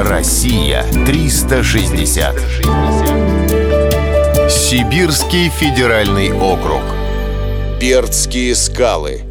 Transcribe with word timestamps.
Россия 0.00 0.84
360. 1.06 2.36
Сибирский 4.48 5.48
федеральный 5.48 6.32
округ. 6.32 6.82
Бердские 7.80 8.54
скалы. 8.54 9.24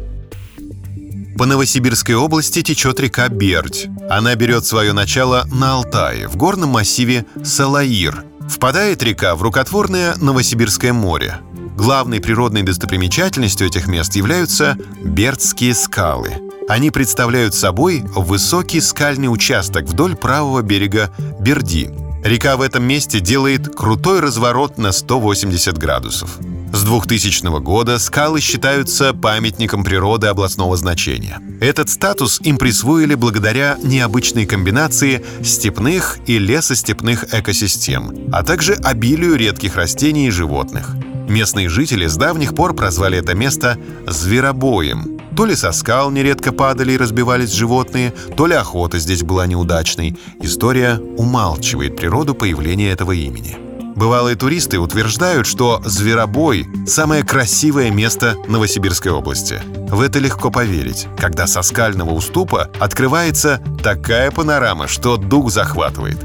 По 1.38 1.46
Новосибирской 1.46 2.16
области 2.16 2.60
течет 2.60 3.00
река 3.00 3.28
Бердь. 3.28 3.88
Она 4.10 4.34
берет 4.34 4.66
свое 4.66 4.92
начало 4.92 5.46
на 5.50 5.72
Алтае, 5.72 6.28
в 6.28 6.36
горном 6.36 6.68
массиве 6.68 7.24
Салаир. 7.42 8.24
Впадает 8.46 9.02
река 9.02 9.36
в 9.36 9.42
рукотворное 9.42 10.16
Новосибирское 10.16 10.92
море. 10.92 11.38
Главной 11.78 12.20
природной 12.20 12.62
достопримечательностью 12.62 13.68
этих 13.68 13.86
мест 13.86 14.14
являются 14.16 14.76
Бердские 15.02 15.74
скалы. 15.74 16.47
Они 16.68 16.90
представляют 16.90 17.54
собой 17.54 18.02
высокий 18.14 18.80
скальный 18.80 19.32
участок 19.32 19.86
вдоль 19.86 20.14
правого 20.14 20.60
берега 20.60 21.10
Берди. 21.40 21.88
Река 22.22 22.58
в 22.58 22.62
этом 22.62 22.84
месте 22.84 23.20
делает 23.20 23.74
крутой 23.74 24.20
разворот 24.20 24.76
на 24.76 24.92
180 24.92 25.78
градусов. 25.78 26.36
С 26.70 26.82
2000 26.82 27.60
года 27.60 27.98
скалы 27.98 28.40
считаются 28.40 29.14
памятником 29.14 29.82
природы 29.82 30.26
областного 30.26 30.76
значения. 30.76 31.40
Этот 31.62 31.88
статус 31.88 32.38
им 32.42 32.58
присвоили 32.58 33.14
благодаря 33.14 33.78
необычной 33.82 34.44
комбинации 34.44 35.24
степных 35.42 36.18
и 36.26 36.38
лесостепных 36.38 37.32
экосистем, 37.32 38.28
а 38.30 38.42
также 38.42 38.74
обилию 38.74 39.36
редких 39.36 39.76
растений 39.76 40.26
и 40.26 40.30
животных. 40.30 40.94
Местные 41.28 41.70
жители 41.70 42.06
с 42.06 42.16
давних 42.16 42.54
пор 42.54 42.74
прозвали 42.74 43.16
это 43.18 43.34
место 43.34 43.78
«зверобоем». 44.06 45.17
То 45.38 45.46
ли 45.46 45.54
со 45.54 45.70
скал 45.70 46.10
нередко 46.10 46.50
падали 46.50 46.90
и 46.90 46.96
разбивались 46.96 47.52
животные, 47.52 48.12
то 48.36 48.48
ли 48.48 48.56
охота 48.56 48.98
здесь 48.98 49.22
была 49.22 49.46
неудачной. 49.46 50.18
История 50.40 50.96
умалчивает 51.16 51.94
природу 51.94 52.34
появления 52.34 52.90
этого 52.90 53.12
имени. 53.12 53.56
Бывалые 53.94 54.34
туристы 54.34 54.80
утверждают, 54.80 55.46
что 55.46 55.80
Зверобой– 55.84 56.66
самое 56.88 57.22
красивое 57.22 57.92
место 57.92 58.34
Новосибирской 58.48 59.12
области. 59.12 59.62
В 59.88 60.00
это 60.00 60.18
легко 60.18 60.50
поверить, 60.50 61.06
когда 61.16 61.46
со 61.46 61.62
скального 61.62 62.10
уступа 62.10 62.68
открывается 62.80 63.62
такая 63.80 64.32
панорама, 64.32 64.88
что 64.88 65.16
дух 65.16 65.52
захватывает. 65.52 66.18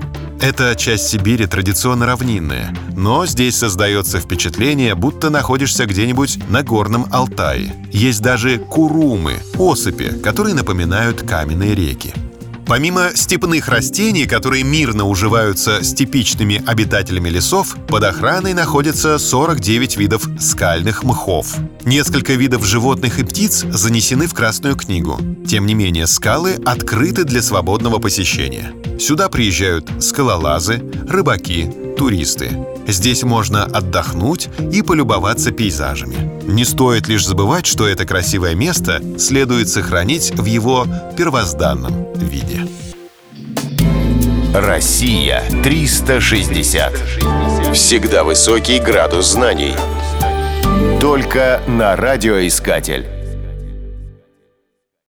Эта 0.44 0.76
часть 0.76 1.08
Сибири 1.08 1.46
традиционно 1.46 2.06
равнинная, 2.06 2.76
но 2.98 3.26
здесь 3.26 3.56
создается 3.56 4.20
впечатление, 4.20 4.94
будто 4.94 5.30
находишься 5.30 5.86
где-нибудь 5.86 6.50
на 6.50 6.64
горном 6.64 7.08
Алтае. 7.12 7.74
Есть 7.94 8.22
даже 8.22 8.58
курумы, 8.58 9.38
осыпи, 9.58 10.20
которые 10.20 10.54
напоминают 10.54 11.22
каменные 11.22 11.74
реки. 11.76 12.14
Помимо 12.66 13.12
степных 13.14 13.68
растений, 13.68 14.26
которые 14.26 14.64
мирно 14.64 15.06
уживаются 15.06 15.84
с 15.84 15.94
типичными 15.94 16.64
обитателями 16.66 17.30
лесов, 17.30 17.76
под 17.88 18.04
охраной 18.04 18.54
находятся 18.54 19.18
49 19.18 19.98
видов 19.98 20.28
скальных 20.40 21.04
мхов. 21.04 21.56
Несколько 21.84 22.34
видов 22.34 22.66
животных 22.66 23.20
и 23.20 23.24
птиц 23.24 23.66
занесены 23.70 24.28
в 24.28 24.34
Красную 24.34 24.76
книгу. 24.76 25.20
Тем 25.48 25.66
не 25.66 25.74
менее, 25.74 26.08
скалы 26.08 26.56
открыты 26.66 27.26
для 27.26 27.42
свободного 27.42 28.00
посещения. 28.00 28.74
Сюда 29.00 29.28
приезжают 29.28 29.90
скалолазы, 30.00 30.82
рыбаки, 31.08 31.70
туристы. 32.04 32.50
Здесь 32.86 33.24
можно 33.24 33.64
отдохнуть 33.64 34.50
и 34.74 34.82
полюбоваться 34.82 35.52
пейзажами. 35.52 36.44
Не 36.44 36.66
стоит 36.66 37.08
лишь 37.08 37.26
забывать, 37.26 37.66
что 37.66 37.88
это 37.88 38.06
красивое 38.06 38.56
место 38.56 39.02
следует 39.18 39.70
сохранить 39.70 40.32
в 40.36 40.44
его 40.44 40.86
первозданном 41.16 42.12
виде. 42.16 42.68
Россия 44.54 45.46
360. 45.64 46.94
Всегда 47.74 48.26
высокий 48.26 48.80
градус 48.80 49.32
знаний. 49.32 49.74
Только 51.00 51.62
на 51.68 51.96
радиоискатель. 51.96 53.13